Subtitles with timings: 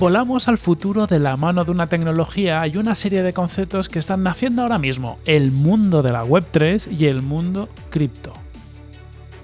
[0.00, 3.98] Volamos al futuro de la mano de una tecnología y una serie de conceptos que
[3.98, 8.32] están naciendo ahora mismo, el mundo de la Web3 y el mundo cripto.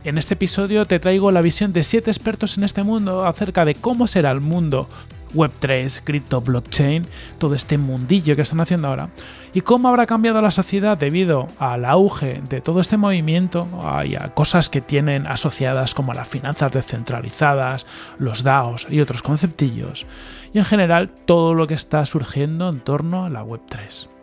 [0.03, 3.75] En este episodio te traigo la visión de 7 expertos en este mundo acerca de
[3.75, 4.89] cómo será el mundo
[5.35, 7.07] Web3, cripto, blockchain,
[7.39, 9.11] todo este mundillo que están haciendo ahora,
[9.53, 13.67] y cómo habrá cambiado la sociedad debido al auge de todo este movimiento
[14.05, 17.87] y a cosas que tienen asociadas como las finanzas descentralizadas,
[18.19, 20.07] los DAOs y otros conceptillos,
[20.53, 24.16] y en general todo lo que está surgiendo en torno a la Web3.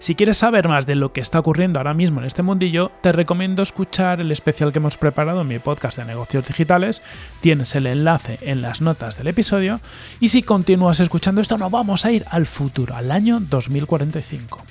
[0.00, 3.12] Si quieres saber más de lo que está ocurriendo ahora mismo en este mundillo, te
[3.12, 7.02] recomiendo escuchar el especial que hemos preparado en mi podcast de negocios digitales.
[7.42, 9.78] Tienes el enlace en las notas del episodio.
[10.18, 14.64] Y si continúas escuchando esto, nos vamos a ir al futuro, al año 2045.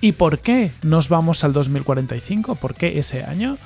[0.00, 2.54] ¿Y por qué nos vamos al 2045?
[2.54, 3.58] ¿Por qué ese año?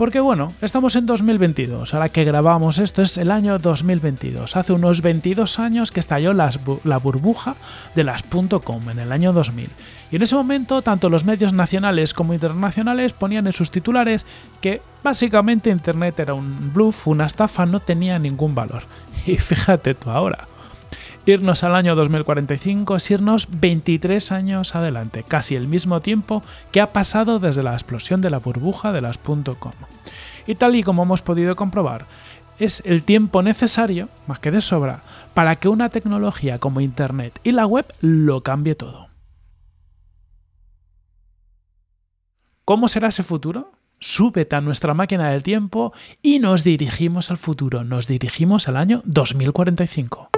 [0.00, 5.02] Porque bueno, estamos en 2022, ahora que grabamos esto es el año 2022, hace unos
[5.02, 7.56] 22 años que estalló la burbuja
[7.94, 9.68] de las .com en el año 2000.
[10.10, 14.24] Y en ese momento tanto los medios nacionales como internacionales ponían en sus titulares
[14.62, 18.84] que básicamente Internet era un bluff, una estafa, no tenía ningún valor.
[19.26, 20.48] Y fíjate tú ahora.
[21.26, 26.92] Irnos al año 2045 es irnos 23 años adelante, casi el mismo tiempo que ha
[26.92, 29.72] pasado desde la explosión de la burbuja de las .com.
[30.46, 32.06] Y tal y como hemos podido comprobar,
[32.58, 35.02] es el tiempo necesario, más que de sobra,
[35.34, 39.08] para que una tecnología como Internet y la web lo cambie todo.
[42.64, 43.72] ¿Cómo será ese futuro?
[43.98, 49.02] Súbete a nuestra máquina del tiempo y nos dirigimos al futuro, nos dirigimos al año
[49.04, 50.30] 2045.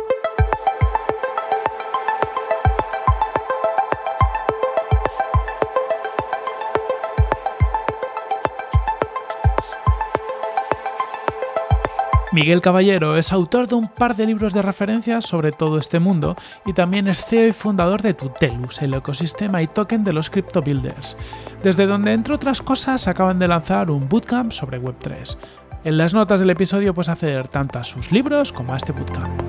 [12.32, 16.34] Miguel Caballero es autor de un par de libros de referencias sobre todo este mundo
[16.64, 20.62] y también es CEO y fundador de Tutelus, el ecosistema y token de los crypto
[20.62, 21.18] builders,
[21.62, 25.36] desde donde entre otras cosas acaban de lanzar un bootcamp sobre Web3.
[25.84, 29.42] En las notas del episodio puedes hacer tanto a sus libros como a este bootcamp.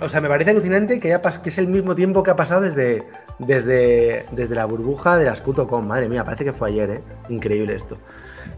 [0.00, 3.06] O sea, me parece alucinante que, que es el mismo tiempo que ha pasado desde,
[3.38, 5.86] desde, desde la burbuja de las .com.
[5.86, 7.02] Madre mía, parece que fue ayer, ¿eh?
[7.28, 7.98] Increíble esto.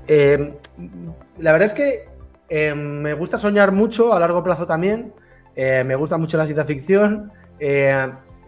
[0.07, 0.55] Eh,
[1.39, 2.09] la verdad es que
[2.49, 5.13] eh, me gusta soñar mucho a largo plazo también.
[5.55, 7.33] Eh, me gusta mucho la ciencia ficción.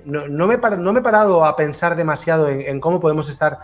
[0.04, 0.58] No, me he
[1.02, 3.58] parado a pensar demasiado en, cómo podemos estar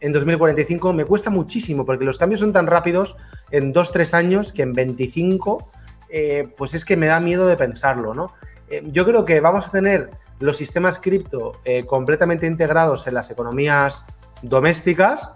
[0.00, 0.92] en 2045.
[0.92, 3.16] Me cuesta muchísimo porque los cambios son tan rápidos
[3.50, 5.70] en 2-3 años que en 25,
[6.56, 8.14] pues es que me da miedo de pensarlo.
[8.14, 8.32] ¿no?
[8.84, 10.10] yo creo que vamos a tener
[10.40, 11.52] los sistemas cripto
[11.86, 14.02] completamente integrados en las economías
[14.40, 15.30] domésticas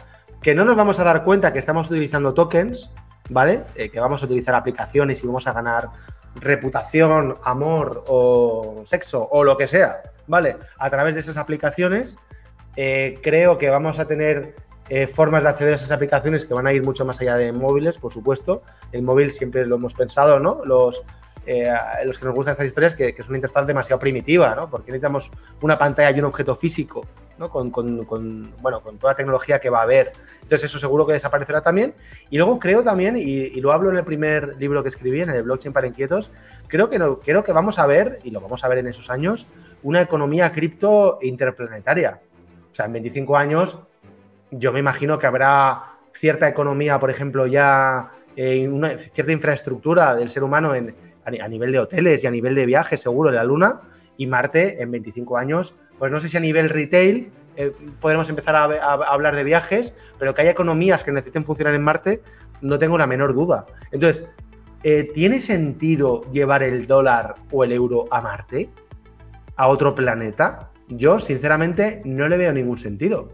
[0.46, 2.92] que no nos vamos a dar cuenta que estamos utilizando tokens,
[3.30, 3.64] ¿vale?
[3.74, 5.88] Eh, que vamos a utilizar aplicaciones y vamos a ganar
[6.36, 10.56] reputación, amor o sexo o lo que sea, ¿vale?
[10.78, 12.16] A través de esas aplicaciones,
[12.76, 14.54] eh, creo que vamos a tener
[14.88, 17.50] eh, formas de acceder a esas aplicaciones que van a ir mucho más allá de
[17.50, 18.62] móviles, por supuesto.
[18.92, 20.64] El móvil siempre lo hemos pensado, ¿no?
[20.64, 21.02] Los,
[22.04, 24.68] los que nos gustan estas historias, que, que, es una interfaz demasiado primitiva, ¿no?
[24.68, 25.30] Porque necesitamos
[25.60, 27.06] una pantalla y un objeto físico
[27.38, 30.12] con, bueno, con toda la tecnología que va a haber.
[30.42, 31.94] Entonces eso seguro que desaparecerá también.
[32.30, 35.42] Y luego creo también, y, lo hablo en el primer libro que escribí, en el
[35.42, 36.30] blockchain para inquietos,
[36.68, 39.10] creo que, no, creo que vamos a ver, y lo vamos a ver en esos
[39.10, 39.46] años,
[39.82, 42.20] una economía cripto interplanetaria.
[42.72, 43.78] O sea, en 25 años
[44.50, 50.28] yo me imagino que habrá cierta economía, por ejemplo, ya en una cierta infraestructura del
[50.28, 50.94] ser humano en,
[51.26, 53.80] a, nivel de hoteles y a nivel de viajes, seguro, en la Luna,
[54.16, 58.54] y Marte en 25 años pues no sé si a nivel retail eh, podremos empezar
[58.54, 62.22] a, hablar de viajes, pero que haya economías que necesiten funcionar en Marte,
[62.60, 63.66] no tengo la menor duda.
[63.92, 64.28] Entonces,
[64.82, 68.70] eh, ¿tiene sentido llevar el dólar o el euro a Marte?
[69.56, 70.70] ¿A otro planeta?
[70.88, 73.32] Yo, sinceramente, no le veo ningún sentido.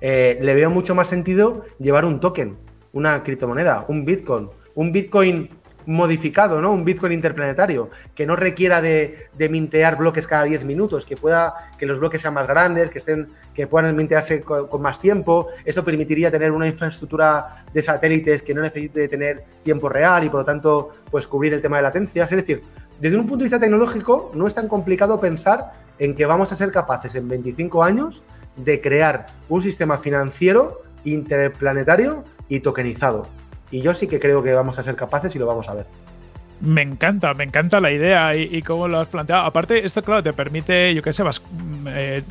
[0.00, 2.56] Eh, le veo mucho más sentido llevar un token,
[2.92, 4.48] una criptomoneda, un Bitcoin.
[4.74, 5.50] Un Bitcoin
[5.88, 6.70] modificado, ¿no?
[6.70, 11.86] Un Bitcoin interplanetario, que no requiera de, mintear bloques cada 10 minutos, que pueda, que
[11.86, 15.48] los bloques sean más grandes, que estén, que puedan mintearse con, más tiempo.
[15.64, 20.40] Eso permitiría tener una infraestructura de satélites que no necesite tener tiempo real y por
[20.40, 22.30] lo tanto, pues cubrir el tema de latencias.
[22.30, 22.60] Es decir,
[23.00, 26.56] desde un punto de vista tecnológico, no es tan complicado pensar en que vamos a
[26.56, 28.22] ser capaces en 25 años
[28.56, 33.37] de crear un sistema financiero interplanetario y tokenizado.
[33.70, 35.86] Y yo sí que creo que vamos a ser capaces y lo vamos a ver.
[36.60, 39.44] Me encanta, me encanta la idea y, cómo lo has planteado.
[39.44, 41.40] Aparte, esto, claro, te permite, yo qué sé, vas,
[41.86, 42.24] eh,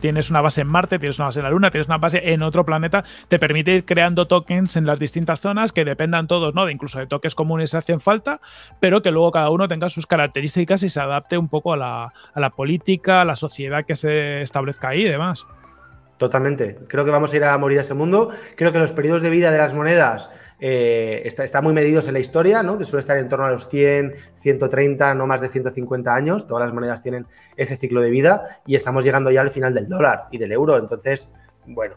[0.00, 2.42] tienes una base en Marte, tienes una base en la Luna, tienes una base en
[2.42, 6.64] otro planeta, te permite ir creando tokens en las distintas zonas que dependan todos, ¿no?
[6.64, 8.40] De incluso de tokens comunes si hacen falta,
[8.80, 12.14] pero que luego cada uno tenga sus características y se adapte un poco a la,
[12.32, 15.44] a la política, a la sociedad que se establezca ahí y demás.
[16.16, 16.78] Totalmente.
[16.88, 18.30] Creo que vamos a ir a morir a ese mundo.
[18.56, 20.30] Creo que los periodos de vida de las monedas
[20.66, 22.78] eh, está, muy medidos en la historia, ¿no?
[22.78, 26.46] que suele estar en torno a los 100, 130, no más de 150 años.
[26.46, 27.26] Todas las monedas tienen
[27.58, 30.78] ese ciclo de vida y estamos llegando ya al final del dólar y del euro.
[30.78, 31.28] Entonces,
[31.66, 31.96] bueno,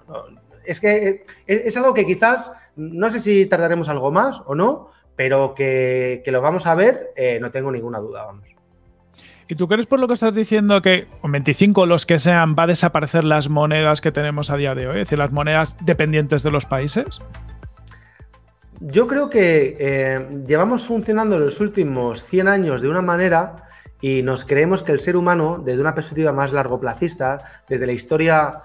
[0.65, 5.55] es que es, algo que quizás, no sé si tardaremos algo más o no, pero
[5.55, 8.49] que, lo vamos a ver, eh, no tengo ninguna duda, vamos.
[9.47, 12.63] ¿Y tú crees por lo que estás diciendo que con 25 los que sean va
[12.63, 14.97] a desaparecer las monedas que tenemos a día de hoy?
[14.97, 17.21] Es decir, las monedas dependientes de los países.
[18.79, 23.68] Yo creo que eh, llevamos funcionando los últimos 100 años de una manera
[24.01, 28.59] y nos creemos que el ser humano, desde una perspectiva más largoplacista, desde la historia,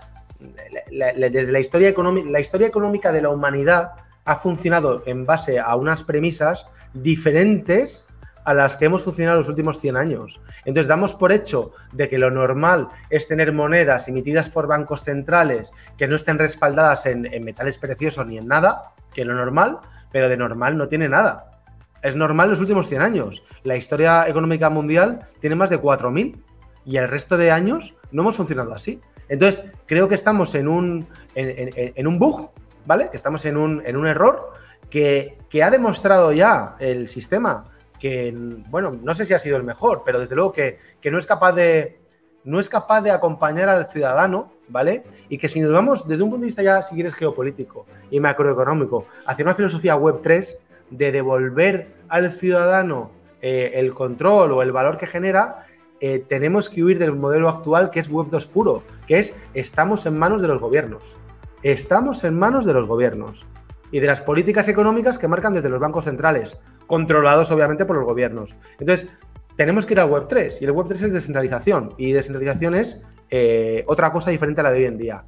[0.91, 3.93] desde la historia, económica, la historia económica de la humanidad,
[4.27, 8.07] ha funcionado en base a unas premisas diferentes
[8.45, 10.41] a las que hemos funcionado los últimos 100 años.
[10.67, 15.73] Entonces damos por hecho de que lo normal es tener monedas emitidas por bancos centrales
[15.97, 19.79] que no estén respaldadas en, en metales preciosos ni en nada, que lo normal
[20.13, 21.61] pero de normal no tiene nada.
[22.03, 23.43] Es normal los últimos 100 años.
[23.63, 26.37] La historia económica mundial tiene más de 4.000
[26.85, 29.01] y el resto de años no hemos funcionado así.
[29.29, 32.51] Entonces, creo que estamos en un, en, un bug,
[32.87, 33.09] ¿vale?
[33.11, 34.53] Que estamos en un, en un error
[34.91, 37.65] que, que, ha demostrado ya el sistema
[37.99, 38.35] que,
[38.69, 41.27] bueno, no sé si ha sido el mejor, pero desde luego que, que no es
[41.27, 42.01] capaz de,
[42.45, 45.05] no es capaz de acompañar al ciudadano, ¿vale?
[45.29, 48.19] Y que si nos vamos desde un punto de vista ya, si quieres, geopolítico y
[48.19, 50.59] macroeconómico, hacia una filosofía web 3
[50.91, 55.67] de devolver al ciudadano eh, el control o el valor que genera,
[56.01, 60.05] eh, tenemos que huir del modelo actual que es web 2 puro, que es estamos
[60.07, 61.17] en manos de los gobiernos.
[61.63, 63.47] Estamos en manos de los gobiernos
[63.93, 66.59] y de las políticas económicas que marcan desde los bancos centrales,
[66.89, 68.57] controlados obviamente por los gobiernos.
[68.81, 69.09] Entonces,
[69.57, 73.03] tenemos que ir al Web 3 y el Web 3 es descentralización y descentralización es
[73.35, 75.25] eh, otra cosa diferente a la de hoy en día.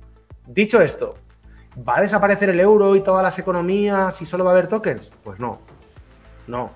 [0.47, 1.15] Dicho esto,
[1.89, 5.11] ¿va a desaparecer el euro y todas las economías y solo va a haber tokens?
[5.23, 5.59] Pues no,
[6.47, 6.71] no.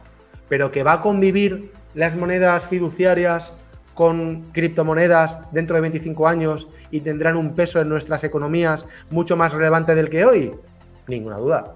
[0.48, 3.52] Pero que va a convivir las monedas fiduciarias
[3.92, 9.52] con criptomonedas dentro de 25 años y tendrán un peso en nuestras economías mucho más
[9.52, 10.54] relevante del que hoy?
[11.08, 11.74] Ninguna duda.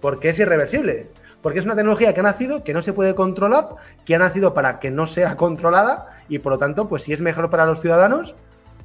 [0.00, 1.10] Porque es irreversible.
[1.42, 3.68] Porque es una tecnología que ha nacido, que no se puede controlar,
[4.06, 7.20] que ha nacido para que no sea controlada y por lo tanto, pues si es
[7.20, 8.34] mejor para los ciudadanos,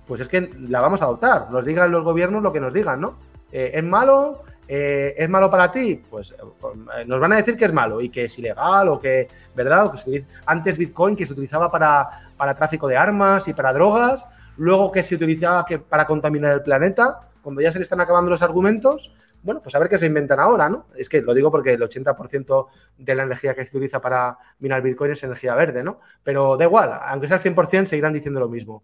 [0.05, 1.51] pues es que la vamos a adoptar.
[1.51, 3.17] Nos digan los gobiernos lo que nos digan, ¿no?
[3.51, 4.43] Eh, ¿Es malo?
[4.67, 6.01] Eh, ¿Es malo para ti?
[6.09, 9.27] Pues eh, nos van a decir que es malo y que es ilegal o que,
[9.55, 9.85] ¿verdad?
[9.85, 14.27] O que antes Bitcoin que se utilizaba para, para tráfico de armas y para drogas,
[14.57, 18.31] luego que se utilizaba que, para contaminar el planeta, cuando ya se le están acabando
[18.31, 19.13] los argumentos,
[19.43, 20.87] bueno, pues a ver qué se inventan ahora, ¿no?
[20.97, 22.67] Es que lo digo porque el 80%
[22.97, 25.99] de la energía que se utiliza para minar Bitcoin es energía verde, ¿no?
[26.23, 28.83] Pero da igual, aunque sea el 100%, seguirán diciendo lo mismo.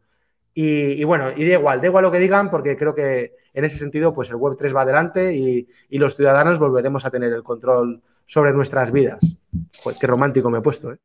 [0.53, 3.77] Y, bueno, y da igual, da igual lo que digan, porque creo que en ese
[3.77, 8.01] sentido, pues el Web3 va adelante y, y los ciudadanos volveremos a tener el control
[8.25, 9.19] sobre nuestras vidas.
[9.83, 10.97] Pues qué romántico me he puesto, ¿eh?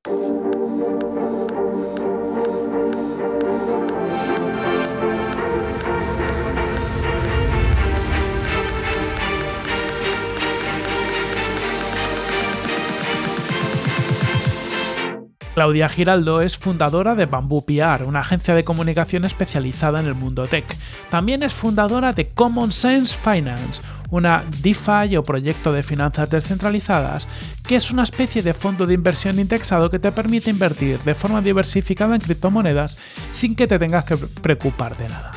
[15.56, 20.46] Claudia Giraldo es fundadora de Bamboo PR, una agencia de comunicación especializada en el mundo
[20.46, 20.66] tech.
[21.08, 27.26] También es fundadora de Common Sense Finance, una DeFi o proyecto de finanzas descentralizadas,
[27.66, 31.40] que es una especie de fondo de inversión indexado que te permite invertir de forma
[31.40, 32.98] diversificada en criptomonedas
[33.32, 35.32] sin que te tengas que preocupar de nada.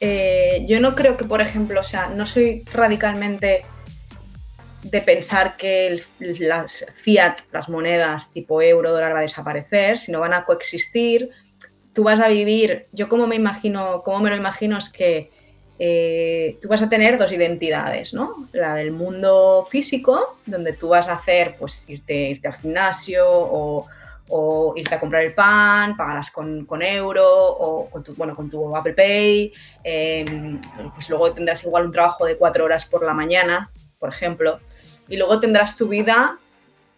[0.00, 3.62] Eh, yo no creo que, por ejemplo, o sea, no soy radicalmente
[4.84, 10.34] de pensar que las fiat, las monedas tipo euro, dólar va a desaparecer, sino van
[10.34, 11.30] a coexistir.
[11.94, 15.30] Tú vas a vivir, yo como me imagino, como me lo imagino es que
[15.78, 18.48] eh, tú vas a tener dos identidades, ¿no?
[18.52, 23.86] La del mundo físico, donde tú vas a hacer, pues, irte, al gimnasio o,
[24.76, 28.94] irte a comprar el pan, pagarás con, euro o con tu, bueno, con tu Apple
[28.94, 30.60] Pay, em,
[30.94, 33.70] pues luego tendrás igual un trabajo de cuatro horas por la mañana,
[34.04, 34.60] por ejemplo,
[35.08, 36.36] y luego tendrás tu vida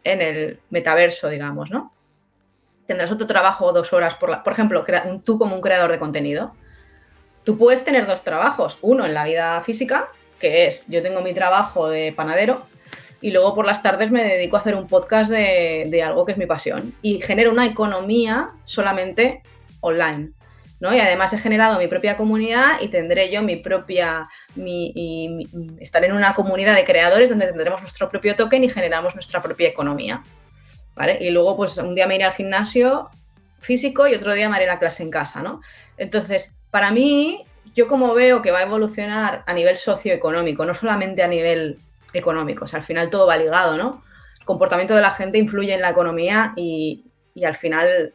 [0.02, 1.92] en el metaverso, digamos, ¿no?
[2.88, 4.84] Tendrás otro trabajo dos horas por la, por ejemplo,
[5.24, 6.52] tú como un creador de contenido.
[7.44, 10.08] Tú puedes tener dos trabajos, uno en la vida física
[10.40, 12.66] que es, yo tengo mi trabajo de panadero
[13.20, 16.38] y luego por las tardes me dedico a hacer un podcast de, algo que es
[16.38, 19.44] mi pasión y genero una economía solamente
[19.80, 20.32] online.
[20.80, 25.46] Y además he generado mi propia comunidad y tendré yo mi propia, mi,
[25.80, 29.68] estaré en una comunidad de creadores donde tendremos nuestro propio token y generamos nuestra propia
[29.68, 30.22] economía.
[30.94, 31.18] ¿vale?
[31.20, 33.10] Y luego, pues un día me iré al gimnasio
[33.60, 35.60] físico y otro día me haré la clase en casa, ¿no?
[35.96, 41.22] Entonces, para mí, yo como veo que va a evolucionar a nivel socioeconómico, no solamente
[41.22, 41.78] a nivel
[42.12, 44.02] económico, o sea, al final todo va ligado, ¿no?
[44.38, 47.04] El comportamiento de la gente influye en la economía y,
[47.44, 48.14] al final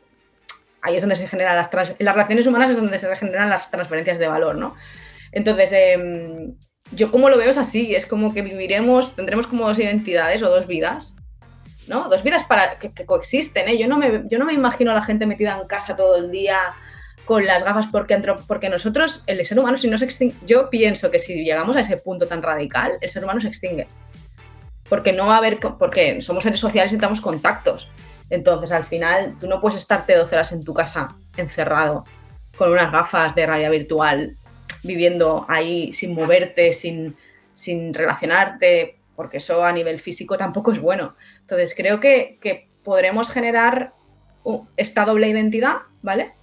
[0.81, 4.27] ahí es donde se generan las relaciones humanas es donde se generan las transferencias de
[4.27, 4.75] valor, ¿no?
[5.31, 6.55] Entonces, em,
[6.91, 10.49] yo como lo veo es así, es como que viviremos, tendremos como dos identidades o
[10.49, 11.15] dos vidas,
[11.87, 12.09] ¿no?
[12.09, 13.77] Dos vidas para que, coexisten, ¿eh?
[13.77, 16.31] Yo no, me, yo no me imagino a la gente metida en casa todo el
[16.31, 16.57] día
[17.25, 21.11] con las gafas porque, porque nosotros, el ser humano, si no se extingue, yo pienso
[21.11, 23.87] que si llegamos a ese punto tan radical, el ser humano se extingue.
[24.89, 27.87] Porque no va a haber, porque somos seres sociales y necesitamos contactos.
[28.31, 32.05] Entonces, al final, tú no puedes estarte 12 horas en tu casa encerrado
[32.57, 34.35] con unas gafas de realidad virtual,
[34.83, 37.15] viviendo ahí sin moverte, sin,
[37.53, 41.15] sin relacionarte, porque eso a nivel físico tampoco es bueno.
[41.41, 43.93] Entonces, creo que, que podremos generar
[44.77, 46.33] esta doble identidad, ¿vale?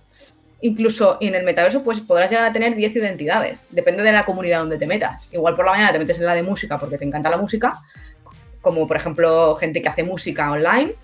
[0.60, 4.60] Incluso en el metaverso pues podrás llegar a tener 10 identidades, depende de la comunidad
[4.60, 5.28] donde te metas.
[5.32, 7.72] Igual por la mañana te metes en la de música porque te encanta la música,
[8.60, 10.94] como por ejemplo gente que hace música online,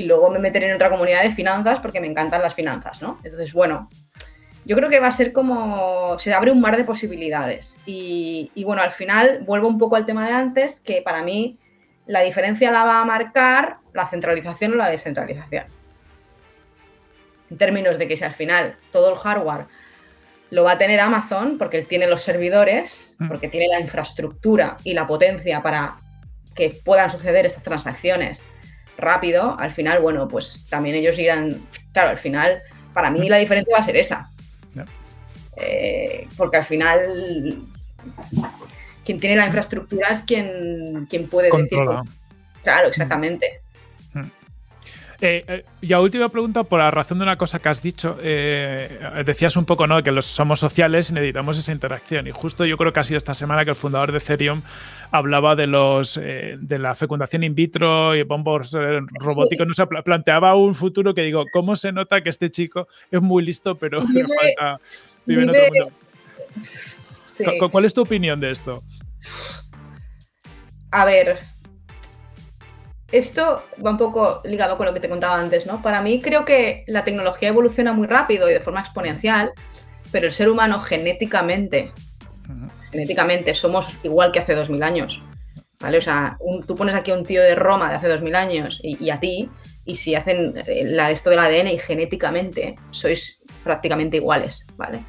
[0.00, 3.18] y luego me meteré en otra comunidad de finanzas porque me encantan las finanzas, ¿no?
[3.22, 3.88] Entonces, bueno,
[4.64, 7.76] yo creo que va a ser como, se abre un mar de posibilidades.
[7.84, 11.58] Y, y bueno, al final vuelvo un poco al tema de antes, que para mí
[12.06, 15.64] la diferencia la va a marcar la centralización o la descentralización
[17.50, 19.66] en términos de que si al final todo el hardware
[20.50, 23.28] lo va a tener Amazon, porque él tiene los servidores, mm.
[23.28, 25.96] porque tiene la infraestructura y la potencia para
[26.54, 28.44] que puedan suceder estas transacciones
[29.00, 33.74] rápido, al final, bueno, pues también ellos irán, claro, al final, para mí la diferencia
[33.74, 34.30] va a ser esa.
[35.56, 37.58] Eh, porque al final,
[39.04, 41.78] quien tiene la infraestructura es quien, quien puede decir.
[42.62, 43.60] Claro, exactamente.
[45.22, 48.16] Eh, eh, y a última pregunta, por la razón de una cosa que has dicho,
[48.22, 50.02] eh, decías un poco ¿no?
[50.02, 52.26] que los somos sociales y necesitamos esa interacción.
[52.26, 54.62] Y justo yo creo que ha sido esta semana que el fundador de Ethereum
[55.10, 59.66] hablaba de los de la fecundación in vitro y bombos robóticos.
[59.66, 63.44] No se planteaba un futuro que digo, ¿cómo se nota que este chico es muy
[63.44, 64.80] listo, pero le falta
[65.26, 65.92] vivir en otro mundo?
[67.70, 68.76] ¿Cuál es tu opinión de esto?
[70.92, 71.38] A ver,
[73.12, 75.82] esto va un poco ligado con lo que te contaba antes, ¿no?
[75.82, 79.52] Para mí creo que la tecnología evoluciona muy rápido y de forma exponencial,
[80.12, 81.92] pero el ser humano genéticamente,
[82.90, 85.22] genéticamente somos igual que hace 2000 años,
[85.80, 85.98] ¿vale?
[85.98, 89.10] O sea, tú pones aquí a un tío de Roma de hace 2000 años y,
[89.10, 89.50] a ti,
[89.84, 95.04] y si hacen eh, la, esto del ADN y genéticamente sois prácticamente iguales, ¿vale?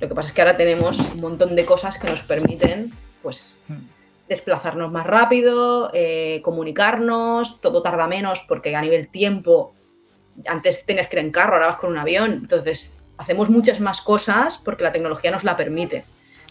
[0.00, 3.56] Lo que pasa es que ahora tenemos un montón de cosas que nos permiten, pues,
[4.34, 9.74] desplazarnos más rápido, eh, comunicarnos, todo tarda menos porque a nivel tiempo,
[10.46, 14.00] antes tenías que ir en carro, ahora vas con un avión, entonces hacemos muchas más
[14.00, 16.04] cosas porque la tecnología nos la permite,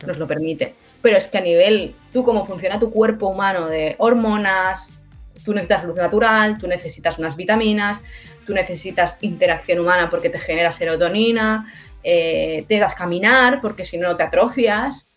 [0.06, 0.74] nos lo permite.
[1.02, 5.00] Pero es que a nivel, tú cómo funciona tu cuerpo humano de hormonas,
[5.44, 8.02] tú necesitas luz natural, tú necesitas unas vitaminas,
[8.46, 11.72] tú necesitas interacción humana porque te genera serotonina,
[12.04, 15.13] eh, te das caminar porque si no te atrofias,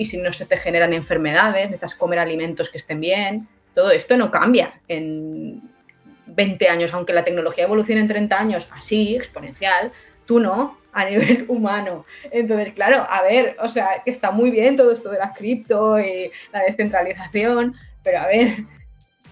[0.00, 3.46] y si no se te generan enfermedades, necesitas comer alimentos que estén bien.
[3.74, 5.60] Todo esto no cambia en
[6.24, 9.92] 20 años, aunque la tecnología evolucione en 30 años, así, exponencial,
[10.24, 12.06] tú no, a nivel humano.
[12.30, 16.00] Entonces, claro, a ver, o sea, que está muy bien todo esto de la cripto
[16.00, 18.56] y la descentralización, pero a ver,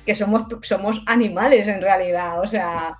[0.04, 2.98] que somos, somos animales en realidad, o sea,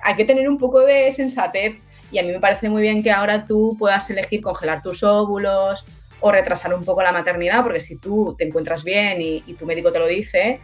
[0.00, 1.82] hay que tener un poco de sensatez
[2.12, 5.84] y a mí me parece muy bien que ahora tú puedas elegir congelar tus óvulos
[6.22, 9.92] o retrasar un poco la maternidad, porque si tú te encuentras bien y, tu médico
[9.92, 10.60] te lo dice,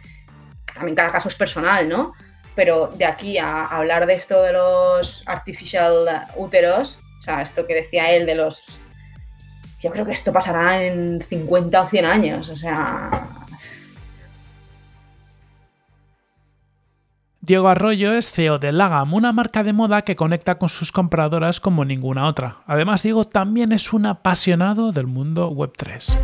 [0.73, 2.13] también cada caso es personal, ¿no?
[2.55, 5.93] Pero de aquí a, hablar de esto de los artificial
[6.35, 8.79] úteros, o sea, esto que decía él de los...
[9.81, 13.29] Yo creo que esto pasará en 50 o 100 años, o sea,
[17.49, 21.59] Diego Arroyo es CEO de Lagam, una marca de moda que conecta con sus compradoras
[21.59, 22.57] como ninguna otra.
[22.67, 26.15] Además, Diego también es un apasionado del mundo Web3.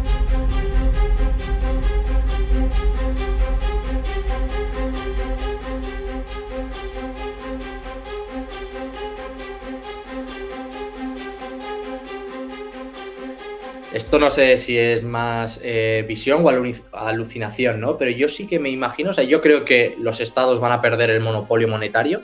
[13.95, 16.49] Esto no sé si es más eh, visión o
[16.91, 17.97] alucinación, ¿no?
[17.97, 20.81] Pero yo sí que me imagino, o sea, yo creo que los estados van a
[20.81, 22.21] perder el monopolio monetario,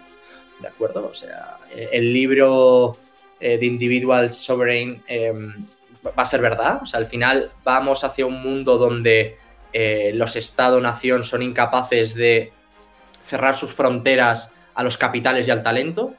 [0.59, 1.07] ¿de acuerdo?
[1.09, 2.97] O sea, el libro
[3.39, 5.65] de Individual Sovereign em,
[6.05, 9.37] va a ser verdad, o sea, al final vamos hacia un mundo donde
[10.13, 12.51] los estados-nación son incapaces de
[13.25, 16.13] cerrar sus fronteras a los capitales y al talento.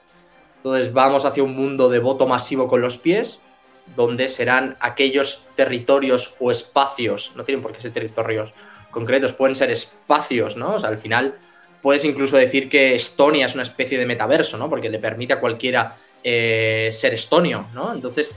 [0.56, 3.42] Entonces vamos hacia un mundo de voto masivo con los pies,
[3.96, 8.54] donde serán aquellos territorios o espacios, no tienen por qué ser territorios
[8.90, 10.74] concretos, pueden ser espacios, ¿no?
[10.74, 11.34] O sea, al final
[11.80, 14.70] puedes incluso decir que Estonia es una especie de metaverso, ¿no?
[14.70, 17.92] Porque le permite a cualquiera eh, ser estonio, ¿no?
[17.92, 18.34] Entonces,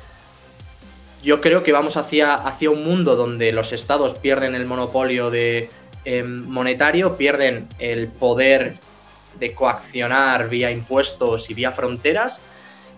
[1.24, 5.70] yo creo que vamos hacia, hacia un mundo donde los estados pierden el monopolio de,
[6.04, 8.78] em, monetario, pierden el poder
[9.40, 12.40] de coaccionar vía impuestos y vía fronteras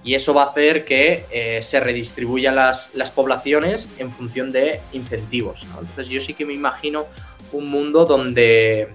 [0.07, 5.63] y eso va a hacer que eh, se redistribuyan las, poblaciones en función de incentivos.
[5.63, 7.07] Entonces yo sí que me imagino
[7.51, 8.87] un mundo donde,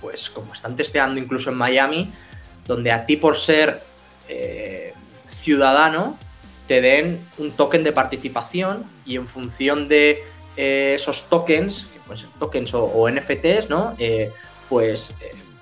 [0.00, 2.12] pues como están testeando incluso en Miami,
[2.68, 3.82] donde a ti por ser
[4.28, 4.94] eh,
[5.40, 6.16] ciudadano
[6.68, 10.22] te den un token de participación y en función de
[10.56, 13.96] eh, esos tokens, que pueden ser tokens o, NFTs, ¿no?
[14.68, 15.16] pues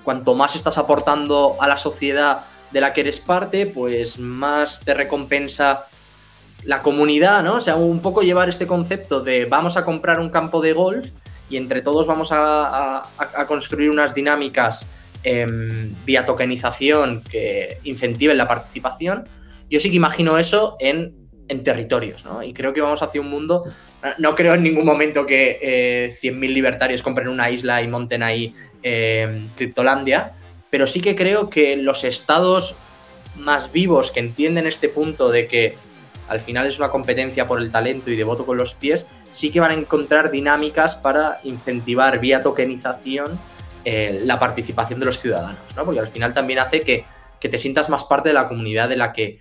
[0.05, 4.95] cuanto más estás aportando a la sociedad de la que eres parte, pues más te
[4.95, 5.87] recompensa
[6.65, 7.57] la comunidad, ¿no?
[7.57, 11.07] O sea, un poco llevar este concepto de vamos a comprar un campo de golf
[11.49, 13.03] y entre todos vamos a,
[13.49, 14.87] construir unas dinámicas
[15.23, 19.27] em, vía tokenización que incentiven la participación.
[19.69, 21.19] Yo sí que imagino eso en,
[21.65, 22.45] territorios, ¿no?
[22.45, 23.65] Y creo que vamos hacia un mundo.
[24.19, 28.55] No creo en ningún momento que eh, 100.000 libertarios compren una isla y monten ahí
[28.85, 30.35] eh, Criptolandia,
[30.71, 32.77] pero sí que creo que los estados
[33.37, 35.77] más vivos que entienden este punto de que
[36.29, 39.51] al final es una competencia por el talento y de voto con los pies, sí
[39.51, 43.39] que van a encontrar dinámicas para incentivar vía tokenización
[43.85, 45.85] eh, la participación de los ciudadanos, ¿no?
[45.85, 47.05] Porque al final también hace que,
[47.41, 49.39] te sientas más parte de la comunidad de la que,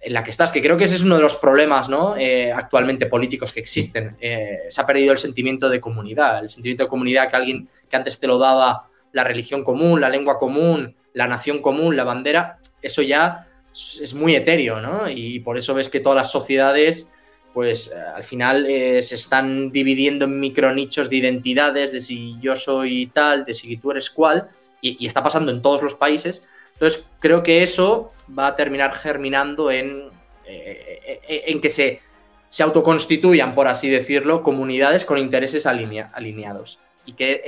[0.00, 2.16] en la que estás, que creo que ese es uno de los problemas ¿no?
[2.16, 4.16] Eh, actualmente políticos que existen.
[4.18, 8.18] se ha perdido el sentimiento de comunidad, el sentimiento de comunidad que alguien que antes
[8.18, 13.02] te lo daba la religión común, la lengua común, la nación común, la bandera, eso
[13.02, 15.08] ya es muy etéreo, ¿no?
[15.08, 17.12] Y por eso ves que todas las sociedades,
[17.54, 22.56] pues eh, al final eh, se están dividiendo en micronichos de identidades, de si yo
[22.56, 24.48] soy tal, de si tú eres cual,
[24.80, 26.44] y, está pasando en todos los países.
[26.74, 30.10] Entonces creo que eso va a terminar germinando en,
[30.46, 32.00] eh, en que se,
[32.48, 37.42] se autoconstituyan, por así decirlo, comunidades con intereses alineados y que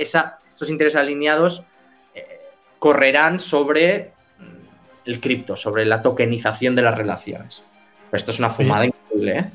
[0.55, 1.65] esos intereses alineados
[2.13, 2.39] eh,
[2.79, 7.63] correrán sobre mm, el cripto, sobre la tokenización de las relaciones.
[8.11, 9.51] esto es una fumada increíble, ¿eh?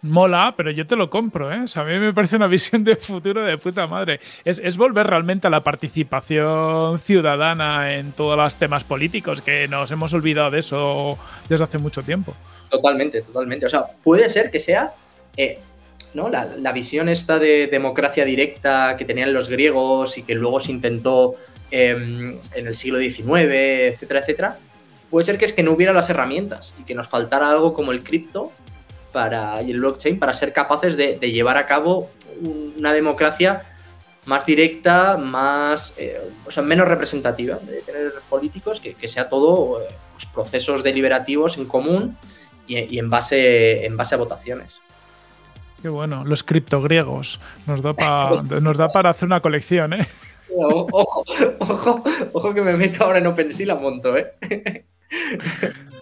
[0.00, 1.64] Mola, pero yo te lo compro, ¿eh?
[1.74, 4.20] a mí me parece una visión de futuro de puta madre.
[4.44, 10.14] Es, volver realmente a la participación ciudadana en todos los temas políticos, que nos hemos
[10.14, 12.34] olvidado de eso desde hace mucho tiempo.
[12.70, 13.66] Totalmente, totalmente.
[13.66, 14.92] O sea, puede ser que sea
[15.36, 15.58] eh,
[16.14, 16.28] ¿no?
[16.28, 21.34] La, visión esta de democracia directa que tenían los griegos y que luego se intentó
[21.70, 23.28] em, en el siglo XIX,
[23.92, 24.58] etcétera, etcétera,
[25.10, 27.92] puede ser que es que no hubiera las herramientas y que nos faltara algo como
[27.92, 28.52] el cripto
[29.12, 32.10] para, y el blockchain para ser capaces de, llevar a cabo
[32.76, 33.62] una democracia
[34.26, 39.86] más directa, más, eh, o sea, menos representativa, de tener políticos, que, sea todo eh,
[40.14, 42.16] pues, procesos deliberativos en común
[42.66, 44.82] y, y en, base, en base a votaciones.
[45.82, 47.40] Qué bueno, los criptogriegos.
[47.66, 47.92] Nos da,
[48.60, 50.06] nos da para hacer una colección, ¿eh?
[50.56, 51.24] Ojo,
[51.58, 54.32] ojo, ojo que me meto ahora en OpenSea la monto, ¿eh?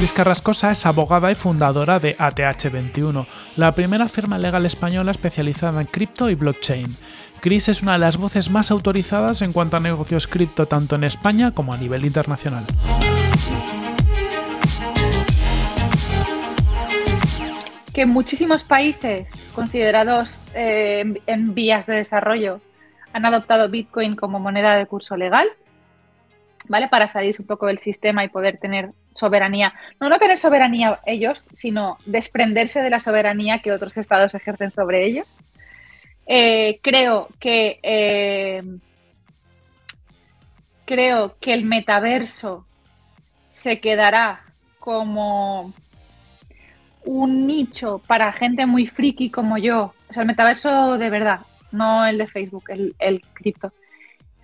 [0.00, 5.86] Cris Carrascosa es abogada y fundadora de ATH21, la primera firma legal española especializada en
[5.86, 6.86] cripto y blockchain.
[7.40, 11.04] Cris es una de las voces más autorizadas en cuanto a negocios cripto tanto en
[11.04, 12.64] España como a nivel internacional.
[17.92, 22.62] Que muchísimos países considerados eh, en vías de desarrollo
[23.12, 25.46] han adoptado Bitcoin como moneda de curso legal,
[26.68, 26.88] ¿vale?
[26.88, 31.44] Para salir un poco del sistema y poder tener soberanía, no no tener soberanía ellos,
[31.52, 35.26] sino desprenderse de la soberanía que otros estados ejercen sobre ellos.
[36.26, 38.62] Eh, creo que eh,
[40.84, 42.66] creo que el metaverso
[43.50, 44.42] se quedará
[44.78, 45.72] como
[47.04, 51.40] un nicho para gente muy friki como yo, o sea, el metaverso de verdad,
[51.72, 53.72] no el de Facebook, el, el cripto,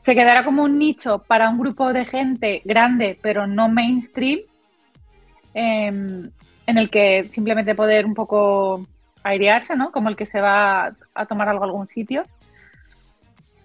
[0.03, 4.39] se quedará como un nicho para un grupo de gente grande, pero no mainstream,
[5.57, 6.31] em,
[6.67, 8.87] en el que simplemente poder un poco
[9.23, 9.91] airearse, ¿no?
[9.91, 12.25] Como el que se va a tomar algo a algún sitio.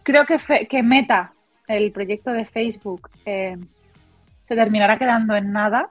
[0.01, 1.33] Creo que, que Meta,
[1.67, 3.67] el proyecto de Facebook, em,
[4.43, 5.89] se terminará quedando en nada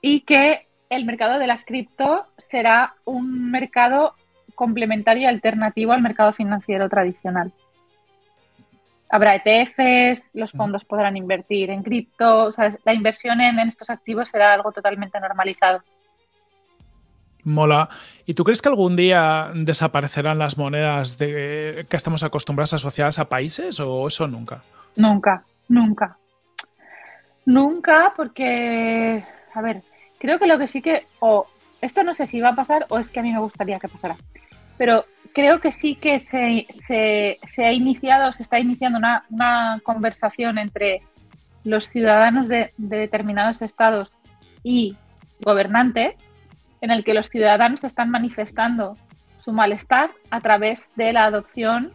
[0.00, 4.14] y que el mercado de las cripto será un mercado
[4.54, 7.52] complementario y alternativo al mercado financiero tradicional.
[9.10, 14.28] Habrá ETFs, los fondos podrán invertir en cripto, o sea, la inversión en, estos activos
[14.28, 15.82] será algo totalmente normalizado.
[17.44, 17.88] Mola.
[18.26, 23.30] ¿Y tú crees que algún día desaparecerán las monedas de, que estamos acostumbrados asociadas a
[23.30, 24.60] países o eso nunca?
[24.96, 26.18] Nunca, nunca.
[27.46, 29.82] Nunca, porque, a ver,
[30.18, 31.46] creo que lo que sí que, o
[31.80, 33.88] esto no sé si va a pasar o es que a mí me gustaría que
[33.88, 34.16] pasara,
[34.76, 35.06] pero
[35.38, 41.00] creo que sí que se, ha iniciado, se está iniciando una, conversación entre
[41.62, 44.10] los ciudadanos de, determinados estados
[44.64, 44.96] y
[45.40, 46.16] gobernantes,
[46.80, 48.96] en el que los ciudadanos están manifestando
[49.38, 51.92] su malestar a través de la adopción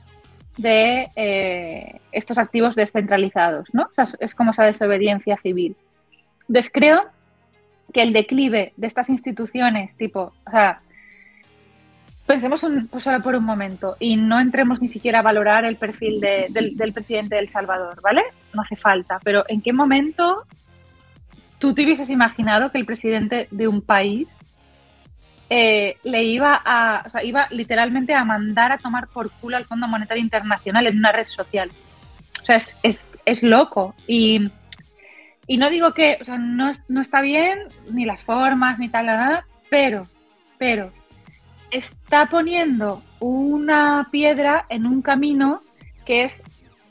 [0.56, 3.90] de eh, estos activos descentralizados, ¿no?
[4.22, 5.76] es como esa desobediencia civil.
[6.48, 7.02] Entonces creo
[7.92, 10.80] que el declive de estas instituciones, tipo, o sea,
[12.26, 16.20] pensemos pues solo por un momento y no entremos ni siquiera a valorar el perfil
[16.20, 18.24] del, presidente de Salvador, ¿vale?
[18.54, 20.44] No hace falta, pero ¿en qué momento
[21.60, 24.28] tú te hubieses imaginado que el presidente de un país
[25.50, 29.66] eh, le iba a, o sea, iba literalmente a mandar a tomar por culo al
[29.66, 31.70] Fondo Monetario Internacional en una red social?
[32.42, 34.50] O sea, es, es, es loco y
[35.46, 37.60] y no digo que o sea, no, no, está bien,
[37.92, 40.08] ni las formas, ni tal, nada, pero,
[40.58, 40.92] pero
[41.74, 45.62] está poniendo una piedra en un camino
[46.06, 46.42] que es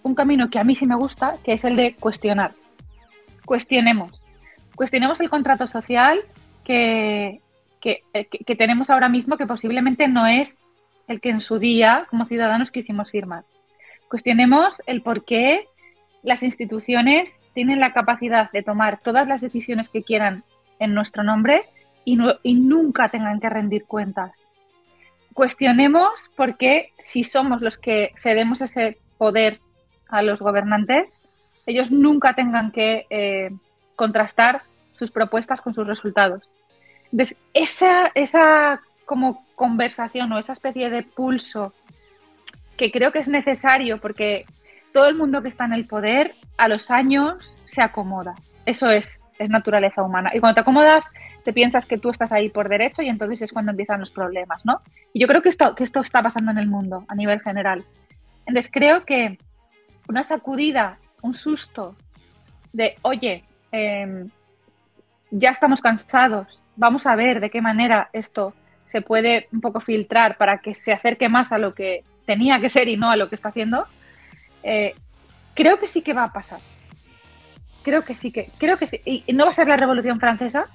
[0.03, 2.53] un camino que a mí sí me gusta, que es el de cuestionar.
[3.45, 4.21] Cuestionemos.
[4.75, 6.21] Cuestionemos el contrato social
[6.65, 7.41] que,
[7.81, 10.59] que, que tenemos ahora mismo, que posiblemente no es
[11.09, 13.45] el que en su día, como ciudadanos, quisimos firmar.
[14.09, 15.67] Cuestionemos el por qué
[16.23, 20.45] las instituciones tienen la capacidad de tomar todas las decisiones que quieran
[20.79, 21.65] en nuestro nombre
[22.05, 24.33] y, nunca tengan que rendir cuentas.
[25.35, 29.61] Cuestionemos por qué si somos los que cedemos ese poder
[30.09, 31.15] a los gobernantes,
[31.67, 33.51] ellos nunca tengan que eh,
[33.97, 34.63] contrastar
[34.95, 36.43] sus propuestas con sus resultados.
[37.11, 41.73] Entonces, esa, esa como conversación o esa especie de pulso
[42.77, 44.45] que creo que es necesario porque
[44.93, 48.35] todo el mundo que está en el poder a los años se acomoda.
[48.67, 50.31] Eso es, es naturaleza humana.
[50.33, 51.05] Y cuando te acomodas,
[51.45, 54.65] te piensas que tú estás ahí por derecho y entonces es cuando empiezan los problemas,
[54.65, 54.81] ¿no?
[55.13, 57.85] Y yo creo que esto, que esto está pasando en el mundo a nivel general.
[58.47, 59.39] Entonces creo que
[60.09, 61.97] una sacudida, un susto
[62.73, 64.29] de, oye, em,
[65.31, 68.55] ya estamos cansados, vamos a ver de qué manera esto
[68.87, 72.69] se puede un poco filtrar para que se acerque más a lo que tenía que
[72.69, 73.87] ser y no a lo que está haciendo,
[74.63, 74.95] eh,
[75.55, 76.61] creo que sí que va a pasar.
[77.83, 79.01] Creo que sí que, creo que sí.
[79.05, 80.67] Y no va a ser la Revolución Francesa,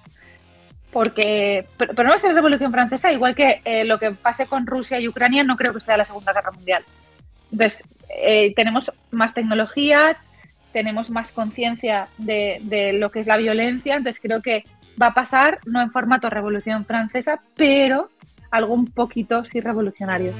[0.92, 4.46] porque, pero, no va a ser la Revolución Francesa, igual que eh, lo que pase
[4.46, 6.84] con Rusia y Ucrania, no creo que sea la Segunda Guerra Mundial.
[7.52, 10.18] Entonces, eh, tenemos más tecnología,
[10.74, 14.64] tenemos más conciencia de, de, lo que es la violencia, entonces creo que
[15.02, 18.10] va a pasar, no en formato Revolución Francesa, pero
[18.52, 20.34] algo un poquito sí revolucionario.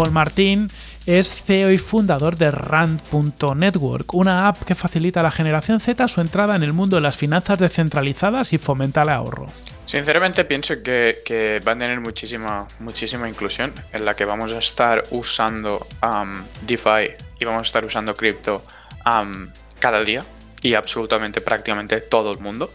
[0.00, 0.68] Paul Martín
[1.04, 6.22] es CEO y fundador de Rand.network, una app que facilita a la generación Z su
[6.22, 9.48] entrada en el mundo de las finanzas descentralizadas y fomenta el ahorro.
[9.84, 15.04] Sinceramente pienso que, va a tener muchísima, muchísima inclusión en la que vamos a estar
[15.10, 18.64] usando um, DeFi y vamos a estar usando cripto
[19.04, 20.24] um, cada día
[20.62, 22.70] y absolutamente prácticamente todo el mundo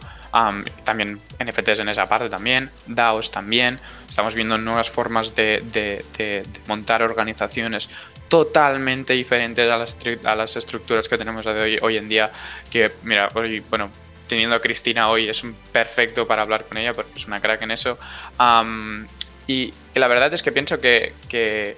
[0.84, 3.80] también NFTs en esa parte también, DAOs también.
[4.10, 6.04] Estamos viendo nuevas formas de,
[6.68, 7.90] montar organizaciones
[8.28, 12.32] totalmente diferentes a las, a las estructuras que tenemos hoy, hoy en día.
[12.70, 13.90] Que, mira, hoy, bueno,
[14.28, 17.72] teniendo a Cristina hoy es perfecto para hablar con ella porque es una crack en
[17.72, 17.98] eso.
[19.48, 21.78] y, la verdad es que pienso que, que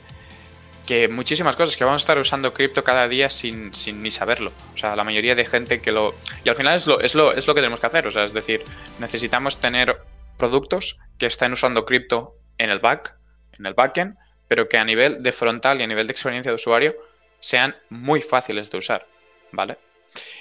[1.10, 4.52] muchísimas cosas, que vamos a estar usando cripto cada día sin, sin, ni saberlo.
[4.73, 6.15] O sea, la mayoría de gente que lo...
[6.43, 8.08] Y al final es lo, es, lo, es lo que tenemos que hacer.
[8.08, 8.63] O sea, es decir,
[9.00, 9.97] necesitamos tener
[10.38, 13.15] productos que estén usando cripto en el back,
[13.58, 16.56] en el backend, pero que a nivel de frontal y a nivel de experiencia de
[16.56, 16.95] usuario
[17.39, 19.08] sean muy fáciles de usar,
[19.52, 19.78] ¿vale?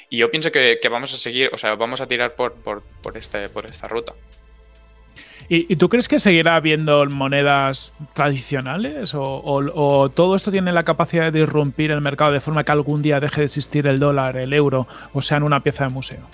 [0.08, 2.82] Y yo pienso que, vamos a seguir, o sea, vamos a tirar por, por,
[3.16, 4.14] este, por esta ruta.
[5.48, 9.12] ¿Y, tú crees que seguirá habiendo monedas tradicionales?
[9.14, 13.20] O, todo esto tiene la capacidad de irrumpir el mercado de forma que algún día
[13.20, 16.26] deje de existir el dólar, el euro, o sean una pieza de museo?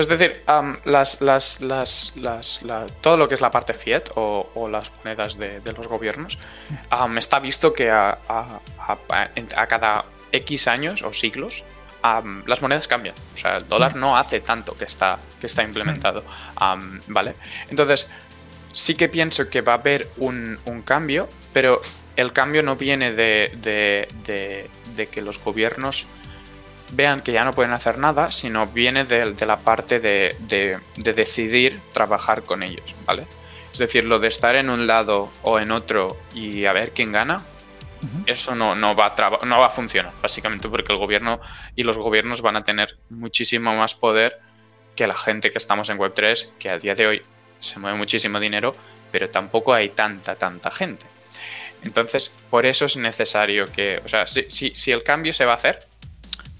[0.00, 0.42] es decir,
[0.84, 2.62] las, las,
[3.00, 6.38] todo lo que es la parte fiat o, las monedas de, los gobiernos,
[7.16, 8.18] está visto que a,
[9.68, 11.64] cada X años o siglos
[12.46, 13.14] las monedas cambian.
[13.34, 16.24] O sea, el dólar no hace tanto que está, que está implementado.
[17.08, 17.34] ¿Vale?
[17.70, 18.10] Entonces,
[18.72, 21.80] sí que pienso que va a haber un, cambio, pero
[22.16, 23.50] el cambio no viene de,
[24.94, 26.06] de que los gobiernos
[26.92, 32.42] vean que ya no pueden hacer nada, sino viene de, la parte de, decidir trabajar
[32.42, 33.26] con ellos, ¿vale?
[33.72, 37.12] Es decir, lo de estar en un lado o en otro y a ver quién
[37.12, 37.42] gana,
[38.26, 41.40] eso no, no, va a no va funcionar, básicamente porque el gobierno
[41.74, 44.40] y los gobiernos van a tener muchísimo más poder
[44.94, 47.22] que la gente que estamos en Web3, que a día de hoy
[47.60, 48.74] se mueve muchísimo dinero,
[49.10, 51.06] pero tampoco hay tanta, tanta gente.
[51.82, 55.56] Entonces, por eso es necesario que, o sea, si, si el cambio se va a
[55.56, 55.86] hacer,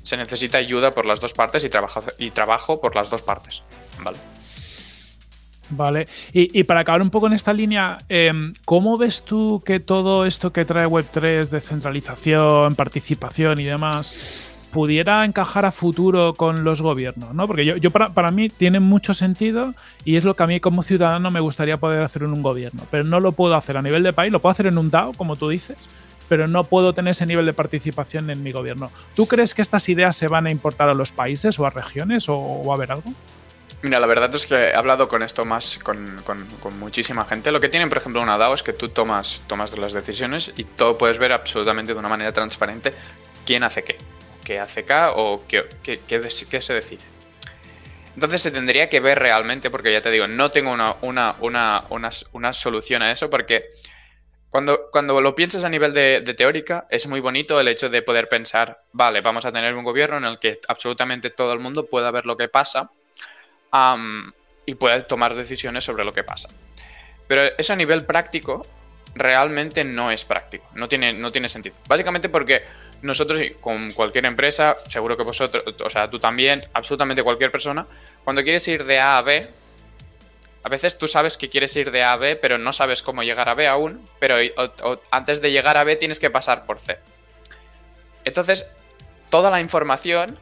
[0.04, 3.62] se necesita ayuda por las dos partes y trabajo, y trabajo por las dos partes.
[3.98, 4.18] Vale.
[5.68, 10.24] Vale, y, para acabar un poco en esta línea, em, ¿cómo ves tú que todo
[10.24, 17.34] esto que trae Web3, descentralización, participación y demás, pudiera encajar a futuro con los gobiernos?
[17.34, 17.46] ¿no?
[17.48, 19.74] Porque yo, para, para, mí tiene mucho sentido
[20.04, 22.84] y es lo que a mí como ciudadano me gustaría poder hacer en un gobierno,
[22.90, 25.14] pero no lo puedo hacer a nivel de país, lo puedo hacer en un DAO,
[25.14, 25.78] como tú dices,
[26.28, 28.90] pero no puedo tener ese nivel de participación en mi gobierno.
[29.14, 32.28] ¿Tú crees que estas ideas se van a importar a los países o a regiones
[32.28, 33.12] o, va a haber algo?
[33.86, 36.20] Mira, la verdad es que he hablado con esto más con,
[36.76, 37.52] muchísima gente.
[37.52, 40.64] Lo que tienen, por ejemplo, una DAO es que tú tomas, tomas las decisiones y
[40.64, 42.92] todo puedes ver absolutamente de una manera transparente
[43.44, 43.96] quién hace qué,
[44.42, 46.20] qué hace acá o qué, qué, qué,
[46.60, 47.04] se decide.
[48.14, 51.84] Entonces se tendría que ver realmente, porque ya te digo, no tengo una, una, una,
[52.32, 53.66] una solución a eso, porque
[54.50, 58.28] cuando, cuando lo piensas a nivel de, teórica, es muy bonito el hecho de poder
[58.28, 62.10] pensar, vale, vamos a tener un gobierno en el que absolutamente todo el mundo pueda
[62.10, 62.90] ver lo que pasa
[64.64, 66.48] y pueda tomar decisiones sobre lo que pasa.
[67.28, 68.66] Pero eso a nivel práctico
[69.14, 71.76] realmente no es práctico, no tiene, no tiene sentido.
[71.88, 72.62] Básicamente porque
[73.02, 77.86] nosotros, con cualquier empresa, seguro que vosotros, o sea, tú también, absolutamente cualquier persona,
[78.24, 79.50] cuando quieres ir de A a B,
[80.62, 83.22] a veces tú sabes que quieres ir de A a B, pero no sabes cómo
[83.22, 84.36] llegar a B aún, pero
[85.10, 86.98] antes de llegar a B tienes que pasar por C.
[88.24, 88.68] Entonces,
[89.30, 90.38] toda la información,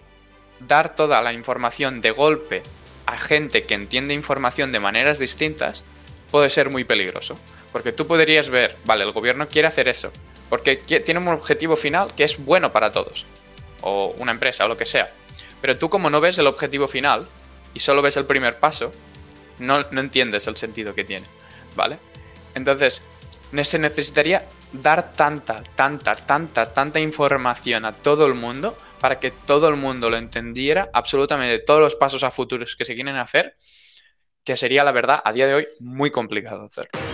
[0.60, 2.62] dar toda la información de golpe
[3.06, 5.84] a gente que entiende información de maneras distintas,
[6.30, 7.38] puede ser muy peligroso.
[7.72, 10.12] Porque tú podrías ver, vale, el gobierno quiere hacer eso,
[10.48, 13.26] porque tiene un objetivo final que es bueno para todos,
[13.80, 15.12] o una empresa o lo que sea.
[15.60, 17.26] Pero tú como no ves el objetivo final
[17.74, 18.92] y solo ves el primer paso,
[19.58, 21.26] no, entiendes el sentido que tiene,
[21.74, 21.98] ¿vale?
[22.54, 23.06] Entonces,
[23.62, 24.46] se necesitaría
[24.82, 30.10] dar tanta, tanta, tanta, tanta información a todo el mundo para que todo el mundo
[30.10, 33.56] lo entendiera, absolutamente todos los pasos a futuros que se quieren hacer,
[34.42, 37.13] que sería, la verdad, a día de hoy muy complicado hacerlo.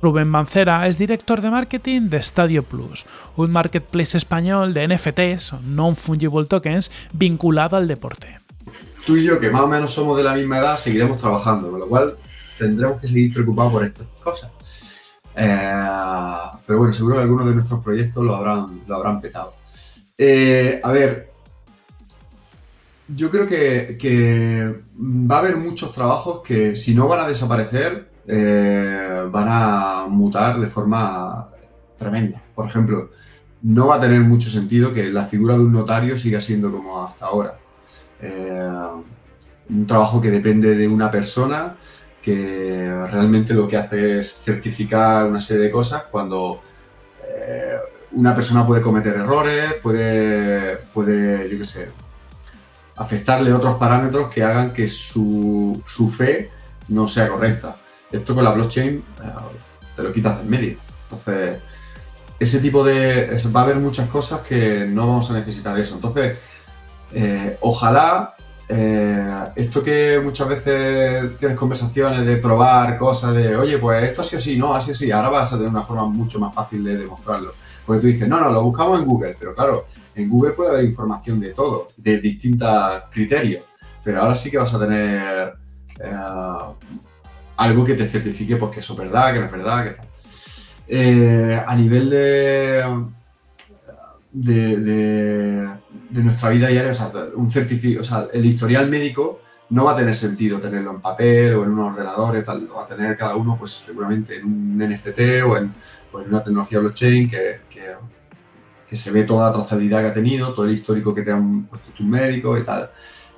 [0.00, 3.06] Rubén Mancera es director de marketing de Stadio Plus,
[3.36, 8.38] un marketplace español de NFTs, non-fungible tokens, vinculado al deporte.
[9.06, 11.80] Tú y yo, que más o menos somos de la misma edad, seguiremos trabajando, con
[11.80, 12.14] lo cual
[12.58, 14.52] tendremos que seguir preocupados por estas cosas.
[15.34, 15.84] Eh,
[16.66, 19.54] pero bueno, seguro que algunos de nuestros proyectos lo habrán, lo habrán petado.
[20.16, 21.30] Eh, a ver,
[23.08, 29.26] yo creo que, va a haber muchos trabajos que si no van a desaparecer, eh,
[29.30, 31.48] van a mutar de forma
[31.96, 32.42] tremenda.
[32.54, 33.10] Por ejemplo,
[33.62, 37.04] no va a tener mucho sentido que la figura de un notario siga siendo como
[37.04, 37.58] hasta ahora.
[38.20, 38.68] Eh,
[39.70, 41.76] un trabajo que depende de una persona
[42.22, 46.60] que realmente lo que hace es certificar una serie de cosas cuando
[47.24, 47.78] eh,
[48.12, 51.88] una persona puede cometer errores, puede, puede yo qué sé,
[52.96, 56.50] afectarle otros parámetros que hagan que su, su fe
[56.88, 57.76] no sea correcta.
[58.10, 59.30] Esto con la blockchain eh,
[59.96, 60.78] te lo quitas del medio.
[61.04, 61.58] Entonces,
[62.38, 63.40] ese tipo de...
[63.54, 65.96] Va a haber muchas cosas que no vamos a necesitar eso.
[65.96, 66.38] Entonces,
[67.12, 68.34] eh, ojalá
[68.70, 74.36] eh, esto que muchas veces tienes conversaciones de probar cosas de, oye, pues esto así
[74.36, 77.54] así, no, así así, ahora vas a tener una forma mucho más fácil de demostrarlo.
[77.86, 80.84] Porque tú dices, no, no, lo buscamos en Google, pero claro, en Google puede haber
[80.84, 83.64] información de todo, de distintos criterios,
[84.04, 85.54] pero ahora sí que vas a tener
[87.58, 90.06] algo que te certifique pues, que eso es verdad, que no es verdad, que tal.
[90.86, 92.82] Eh, a nivel de,
[94.32, 97.50] de, de- nuestra vida diaria, o sea, un
[98.00, 99.40] o sea, el historial médico
[99.70, 102.76] no va a tener sentido tenerlo en papel o en un ordenador y tal, lo
[102.76, 105.74] va a tener cada uno pues seguramente en un NFT o en,
[106.12, 107.82] o en una tecnología blockchain que, que,
[108.88, 111.64] que se ve toda la trazabilidad que ha tenido, todo el histórico que te han
[111.64, 112.90] puesto tus médicos y tal.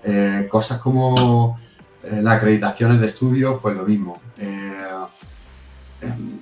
[0.05, 1.59] Eh, cosas como
[2.05, 4.21] eh, las acreditaciones de estudios, pues lo mismo.
[4.39, 4.73] Eh,
[6.03, 6.39] em,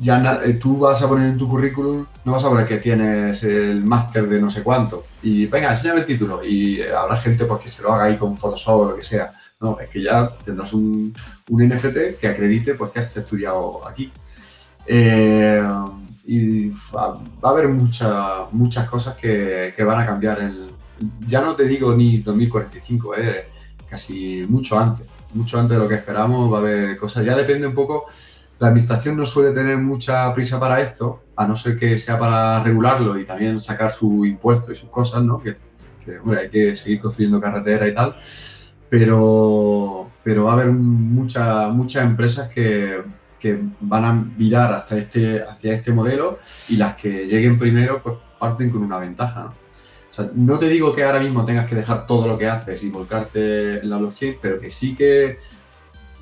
[0.00, 3.42] ya eh, tú vas a poner en tu currículum, no vas a poner que tienes
[3.44, 5.04] el máster de no sé cuánto.
[5.22, 6.44] Y venga, enséñame el título.
[6.44, 9.32] Y habrá gente pues, que se lo haga ahí con Photoshop o lo que sea.
[9.60, 11.14] No, es que ya tendrás un,
[11.50, 14.12] un NFT que acredite pues, que has estudiado aquí.
[16.28, 20.40] Y va a haber mucha- muchas cosas que, que van a cambiar.
[20.40, 20.56] En,
[21.26, 23.48] ya no te digo ni 2045, eh,
[23.88, 25.06] casi mucho antes.
[25.34, 27.24] Mucho antes de lo que esperamos va a haber cosas.
[27.24, 28.06] Ya depende un poco
[28.58, 32.62] la administración no suele tener mucha prisa para esto, a no ser que sea para
[32.62, 35.42] regularlo y también sacar su impuesto y sus cosas, ¿no?
[35.42, 35.56] Que,
[36.38, 38.14] hay que seguir construyendo carretera y tal.
[38.88, 43.02] Pero, pero va a haber muchas muchas empresas que,
[43.40, 48.14] que van a virar hasta este, hacia este modelo y las que lleguen primero pues
[48.38, 49.65] parten con una ventaja, ¿no?
[50.16, 52.90] Sea, no te digo que ahora mismo tengas que dejar todo lo que haces y
[52.90, 55.38] volcarte en la blockchain, pero que sí que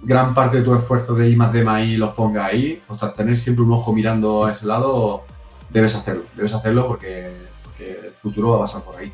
[0.02, 2.98] gran parte de tu esfuerzo de I más D más I los ponga ahí, o
[2.98, 5.22] sea, tener siempre un ojo mirando a ese lado,
[5.70, 6.24] debes hacerlo.
[6.34, 7.30] Debes hacerlo porque,
[7.62, 9.12] porque el futuro va a pasar por ahí.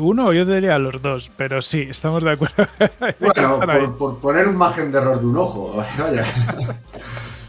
[0.00, 2.66] Uno, yo te diría los dos, pero sí, estamos de acuerdo.
[3.20, 6.24] Bueno, por, por poner un margen de error de un ojo, vaya.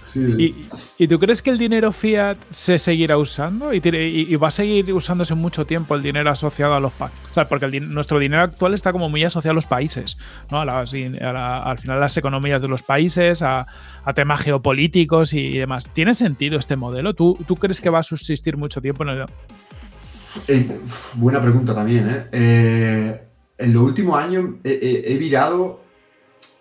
[0.05, 0.69] Sí, sí.
[0.92, 3.79] ¿Y, y tú crees que el dinero fiat se seguirá usando y,
[4.35, 7.19] va a seguir usándose mucho tiempo el dinero asociado a los países?
[7.31, 10.17] O sea, porque nuestro dinero actual está como muy asociado a los países,
[10.51, 10.61] ¿no?
[10.61, 13.65] A a las economías de los países, a,
[14.13, 15.89] temas geopolíticos y, demás.
[15.93, 17.13] ¿Tiene sentido este modelo?
[17.13, 19.25] ¿Tú, ¿Tú crees que va a subsistir mucho tiempo en el...
[20.47, 20.79] Eh,
[21.15, 22.25] buena pregunta también, ¿eh?
[22.31, 23.21] Eh,
[23.57, 25.82] en los últimos años he, he- he virado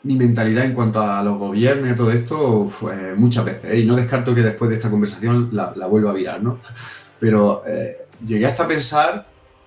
[0.04, 3.80] mi mentalidad en cuanto a los gobiernos y todo esto uf, eh, muchas veces, ¿eh?
[3.80, 6.58] Y no descarto que después de esta conversación la, vuelva a virar, ¿no?
[7.20, 9.26] Pero eh, llegué hasta pensar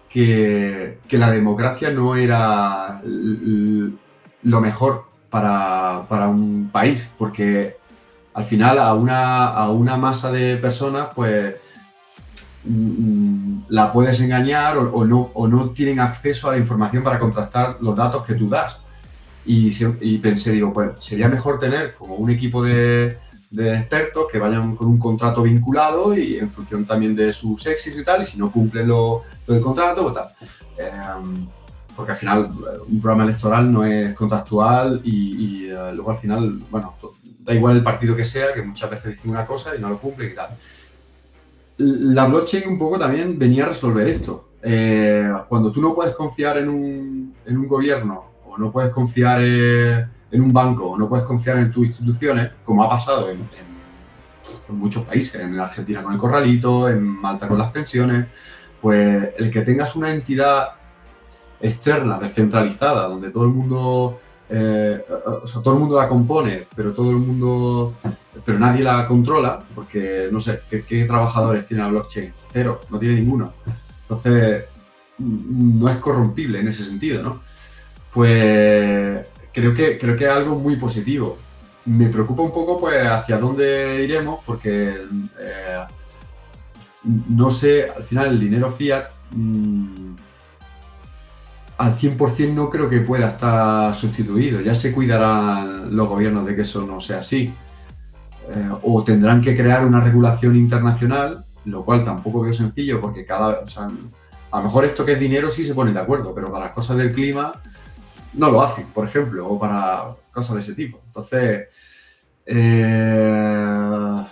[0.10, 7.78] que, que la democracia no era lo mejor para, para un país, porque
[8.34, 11.56] al final a una, a una masa de personas, pues
[12.66, 17.20] mm, la puedes engañar o, o no, o no tienen acceso a la información para
[17.20, 18.85] contrastar los datos que tú das.
[19.46, 23.18] Y, y pensé, digo, pues sería mejor tener como un equipo de,
[23.52, 28.02] de expertos que vayan con un contrato vinculado y en función también de sus éxitos
[28.02, 30.28] y tal, y si no cumplen lo, lo del contrato, pues tal.
[30.78, 31.46] Em,
[31.96, 36.18] porque al final eh, un programa electoral no es contractual y, y, eh, luego al
[36.18, 36.96] final, bueno,
[37.40, 39.98] da igual el partido que sea, que muchas veces dicen una cosa y no lo
[39.98, 40.50] cumplen y tal.
[41.78, 44.50] La blockchain un poco también venía a resolver esto.
[44.62, 50.06] Eh, cuando tú no puedes confiar en un, en un gobierno no puedes confiar eh,
[50.32, 53.48] en un banco o no puedes confiar en tus instituciones, como ha pasado en
[54.70, 58.28] muchos países, en Argentina con el corralito, en Malta con las pensiones,
[58.82, 60.70] pues el que tengas una entidad
[61.62, 66.94] externa, descentralizada, donde todo el mundo, eh, o sea, todo el mundo la compone, pero
[66.94, 67.94] todo el mundo,
[68.46, 72.34] pero nadie la controla, porque no sé, ¿qué, qué trabajadores tiene la blockchain?
[72.52, 73.54] Cero, no tiene ninguno.
[74.02, 74.66] Entonces,
[75.18, 77.42] mm, no es corrompible en ese sentido, ¿no?
[78.16, 81.38] Pues creo que, creo que es algo muy positivo.
[81.84, 85.02] Me preocupa un poco, pues, hacia dónde iremos, porque
[85.38, 85.84] eh,
[87.28, 90.16] no sé, al final el dinero fiat mm,
[91.78, 94.62] al 100% no creo que pueda estar sustituido.
[94.62, 97.54] Ya se cuidarán los gobiernos de que eso no sea así.
[98.50, 103.60] Eh, o tendrán que crear una regulación internacional, lo cual tampoco veo sencillo porque cada...
[103.60, 103.66] o
[104.52, 106.74] a lo mejor esto que es dinero sí se ponen de acuerdo, pero para las
[106.74, 107.52] cosas del clima
[108.38, 111.02] no lo hacen, por ejemplo, o para cosas de ese tipo.
[111.08, 111.68] Entonces,
[112.46, 114.24] eh,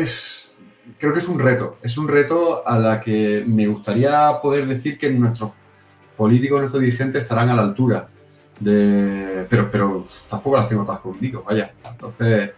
[0.00, 0.58] es,
[0.98, 1.78] creo que es un reto.
[1.82, 5.52] Es un reto a la que me gustaría poder decir que nuestros
[6.16, 8.08] políticos, nuestros dirigentes estarán a la altura.
[8.58, 11.72] De, pero, pero tampoco las tengo todas conmigo, vaya.
[11.90, 12.52] Entonces,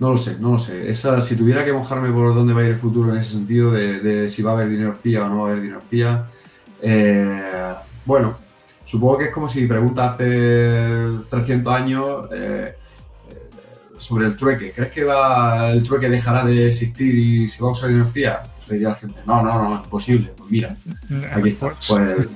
[0.00, 0.90] no lo sé, no lo sé.
[0.90, 3.72] Esa, si tuviera que mojarme por dónde va a ir el futuro en ese sentido,
[3.72, 6.26] de, si va a haber dinero fía o no va a haber dinero fía,
[6.80, 7.74] eh,
[8.06, 8.34] bueno,
[8.84, 12.76] supongo que es como si preguntas hace 300 años eh,
[13.98, 14.72] sobre el trueque.
[14.72, 18.42] ¿Crees que va, el trueque dejará de existir y se va a usar dinero fía?
[18.66, 20.32] Te diría la gente, no, no, no, es imposible.
[20.36, 20.76] Pues mira,
[21.32, 21.74] aquí está.
[21.88, 22.28] Pues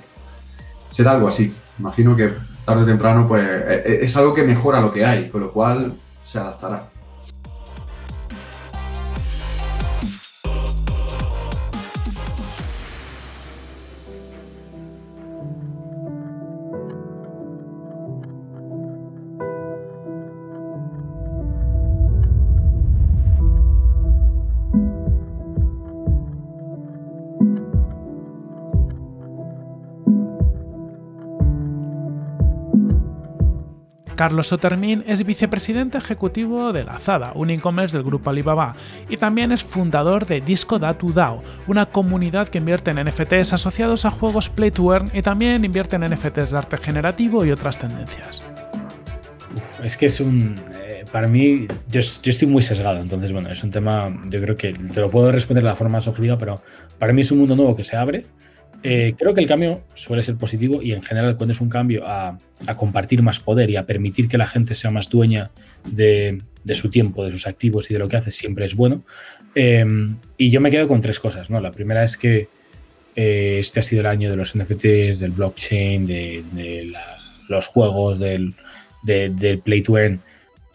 [0.88, 1.54] será algo así.
[1.78, 2.32] Imagino que
[2.64, 5.92] tarde o temprano pues eh, es algo que mejora lo que hay, con lo cual
[6.22, 6.88] se adaptará.
[34.24, 38.74] Carlos Sotermin es vicepresidente ejecutivo de la Zada, un e-commerce del grupo Alibaba,
[39.10, 44.06] y también es fundador de Disco Datu DAO, una comunidad que invierte en NFTs asociados
[44.06, 47.78] a juegos Play to Earn y también invierte en NFTs de arte generativo y otras
[47.78, 48.42] tendencias.
[49.82, 50.58] es que es un.
[50.72, 54.10] Eh, para mí, yo, yo, estoy muy sesgado, entonces, bueno, es un tema.
[54.30, 56.62] Yo creo que te lo puedo responder de la forma más objetiva, pero
[56.98, 58.24] para mí es un mundo nuevo que se abre
[58.86, 62.06] eh, creo que el cambio suele ser positivo y en general cuando es un cambio
[62.06, 62.38] a,
[62.76, 65.50] compartir más poder y a permitir que la gente sea más dueña
[65.86, 66.42] de,
[66.74, 69.02] su tiempo, de sus activos y de lo que hace, siempre es bueno.
[69.54, 71.48] Em, y yo me quedo con tres cosas.
[71.48, 71.62] ¿no?
[71.62, 72.48] La primera es que
[73.16, 76.92] eh, este ha sido el año de los NFTs, del blockchain, de,
[77.48, 78.54] los juegos, del,
[79.02, 80.20] del, Play to Earn,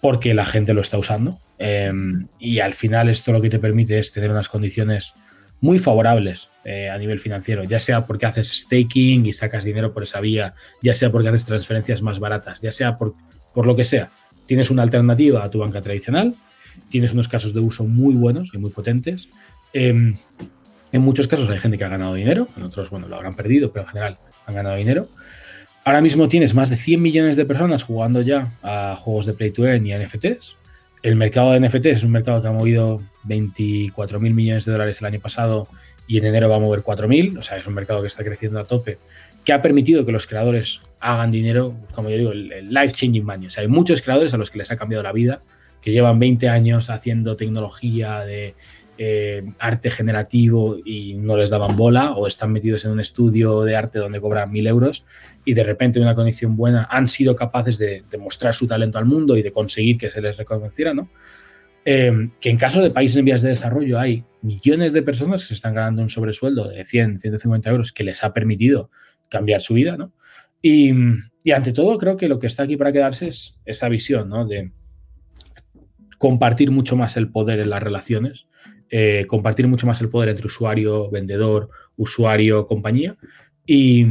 [0.02, 1.38] porque la gente lo está usando.
[1.60, 5.14] Em, y al final esto lo que te permite es tener unas condiciones
[5.62, 10.04] muy favorables eh, a nivel financiero, ya sea porque haces staking y sacas dinero por
[10.04, 13.16] esa vía, ya sea porque haces transferencias más baratas, ya sea por,
[13.54, 14.10] por lo que sea.
[14.46, 16.36] Tienes una alternativa a tu banca tradicional,
[16.90, 19.30] tienes unos casos de uso muy buenos y muy potentes.
[19.74, 20.16] Em,
[20.92, 23.72] en muchos casos hay gente que ha ganado dinero, en otros, bueno, lo habrán perdido,
[23.72, 25.10] pero en general han ganado dinero.
[25.86, 29.52] Ahora mismo tienes más de 100 millones de personas jugando ya a juegos de Play
[29.52, 30.56] to Earn y NFTs.
[31.02, 35.00] El mercado de NFTs es un mercado que ha movido 24 mil millones de dólares
[35.02, 35.68] el año pasado
[36.08, 38.24] y en enero va a mover 4 mil, o sea, es un mercado que está
[38.24, 38.98] creciendo a tope,
[39.46, 43.48] que ha permitido que los creadores hagan dinero, como yo digo, el, life changing money.
[43.48, 45.42] O sea, hay muchos creadores a los que les ha cambiado la vida,
[45.82, 48.56] que llevan 20 años haciendo tecnología de
[49.02, 53.74] eh, arte generativo y no les daban bola, o están metidos en un estudio de
[53.78, 55.06] arte donde cobran mil euros
[55.46, 59.06] y de repente en una condición buena han sido capaces de demostrar su talento al
[59.06, 61.10] mundo y de conseguir que se les reconociera, ¿no?
[61.86, 65.48] Em, que en caso de países en vías de desarrollo hay millones de personas que
[65.48, 68.92] se están ganando un sobresueldo de 100, 150 euros que les ha permitido
[69.30, 70.12] cambiar su vida, ¿no?
[70.62, 70.92] Y,
[71.54, 74.46] ante todo creo que lo que está aquí para quedarse es esa visión, ¿no?
[74.46, 74.74] De
[76.18, 78.49] compartir mucho más el poder en las relaciones,
[78.90, 83.18] eh, compartir mucho más el poder entre usuario, vendedor, usuario, compañía.
[83.66, 84.06] Y,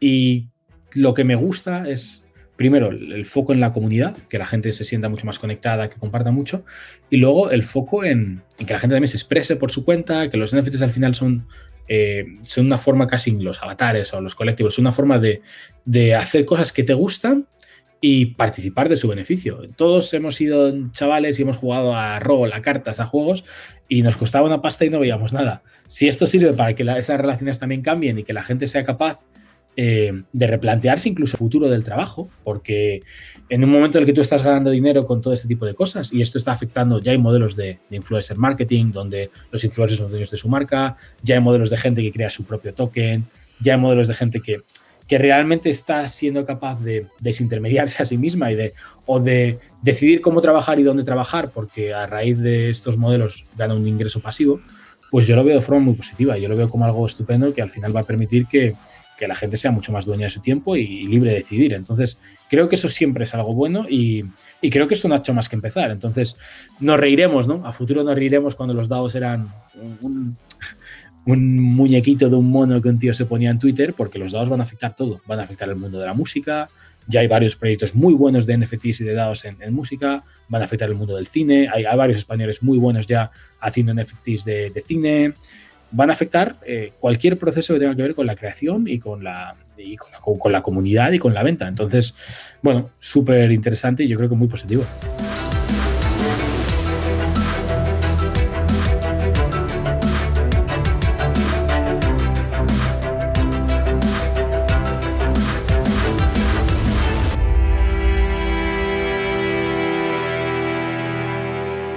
[0.00, 0.48] y
[0.94, 2.24] lo que me gusta es
[2.56, 5.98] primero, el foco en la comunidad, que la gente se sienta mucho más conectada, que
[5.98, 6.64] comparta mucho,
[7.10, 10.38] y luego el foco en, que la gente también se exprese por su cuenta, que
[10.38, 11.46] los NFTs al final son,
[11.86, 15.42] eh, son una forma casi, los avatares o los colectivos, son una forma de,
[16.14, 17.46] hacer cosas que te gustan
[18.00, 19.60] y participar de su beneficio.
[19.76, 23.44] Todos hemos sido chavales y hemos jugado a rol, a cartas, a juegos
[23.88, 25.62] y nos costaba una pasta y no veíamos nada.
[25.88, 29.20] Si esto sirve para que esas relaciones también cambien y que la gente sea capaz
[29.78, 33.02] eh, de replantearse incluso el futuro del trabajo, porque
[33.50, 35.74] en un momento en el que tú estás ganando dinero con todo este tipo de
[35.74, 40.10] cosas y esto está afectando, ya hay modelos de, influencer marketing donde los influencers son
[40.10, 43.26] dueños de su marca, ya hay modelos de gente que crea su propio token,
[43.60, 44.62] ya hay modelos de gente que,
[45.06, 48.74] que realmente está siendo capaz de desintermediarse a sí misma y de,
[49.06, 53.74] o de decidir cómo trabajar y dónde trabajar, porque a raíz de estos modelos gana
[53.74, 54.60] un ingreso pasivo,
[55.10, 57.62] pues yo lo veo de forma muy positiva, yo lo veo como algo estupendo que
[57.62, 58.74] al final va a permitir que,
[59.16, 61.72] que la gente sea mucho más dueña de su tiempo y, libre de decidir.
[61.74, 64.24] Entonces, creo que eso siempre es algo bueno y,
[64.70, 65.90] creo que esto no ha hecho más que empezar.
[65.90, 66.36] Entonces,
[66.80, 67.66] nos reiremos, ¿no?
[67.66, 69.48] A futuro nos reiremos cuando los dados eran
[70.00, 70.36] un,
[71.26, 74.60] muñequito de un mono que un tío se ponía en Twitter, porque los dados van
[74.60, 75.20] a afectar todo.
[75.26, 76.68] Van a afectar el mundo de la música.
[77.08, 80.24] Ya hay varios proyectos muy buenos de NFTs y de dados en, música.
[80.48, 81.68] Van a afectar el mundo del cine.
[81.72, 85.34] Hay, varios españoles muy buenos ya haciendo NFTs de, cine
[85.92, 89.22] van a afectar eh, cualquier proceso que tenga que ver con la creación y con
[89.22, 89.54] la,
[90.20, 91.68] con la, comunidad y con la venta.
[91.68, 92.14] Entonces,
[92.60, 94.84] bueno, súper interesante y yo creo que muy positivo.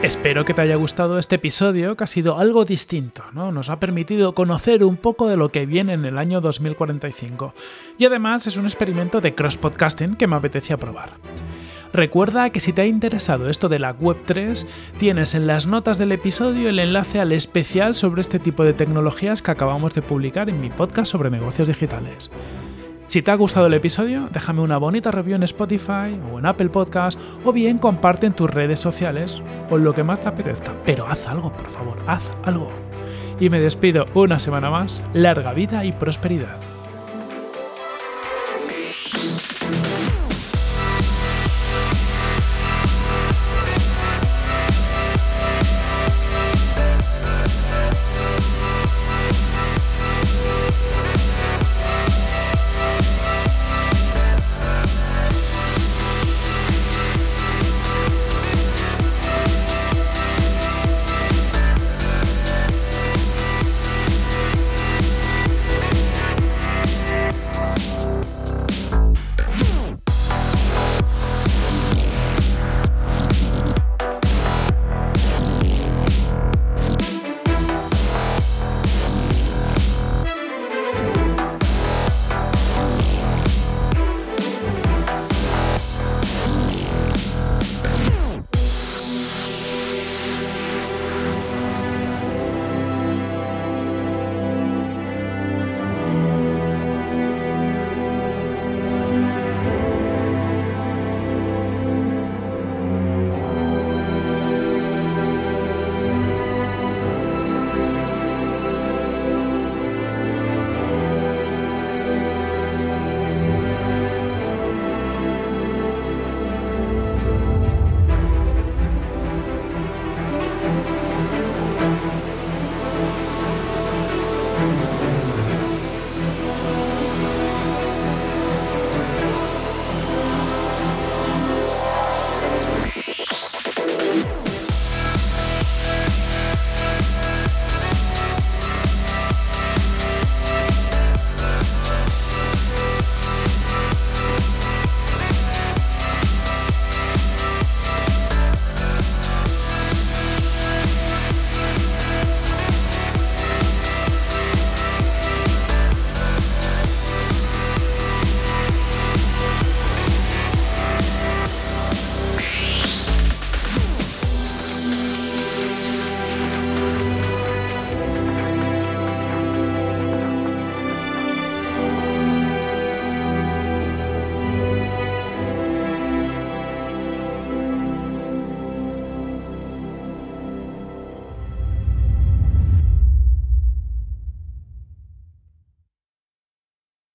[0.09, 3.51] Espero que te haya gustado este episodio, que ha sido algo distinto, ¿no?
[3.51, 7.53] Nos ha permitido conocer un poco de lo que viene en el año 2045.
[7.99, 11.11] Y además es un experimento de cross-podcasting que me apetecía probar.
[11.93, 14.65] Recuerda que si te ha interesado esto de la Web3,
[14.97, 19.43] tienes en las notas del episodio el enlace al especial sobre este tipo de tecnologías
[19.43, 22.31] que acabamos de publicar en mi podcast sobre negocios digitales.
[23.09, 26.69] Si te ha gustado el episodio, déjame una bonita review en Spotify o en Apple
[26.69, 29.41] Podcast o bien comparte en tus redes sociales
[29.71, 30.75] o lo que más te apetezca.
[30.85, 32.69] Pero haz algo, por favor, haz algo.
[33.39, 35.01] Y me despido una semana más.
[35.15, 36.59] Larga vida y prosperidad.